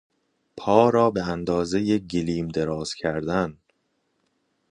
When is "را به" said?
0.89-1.23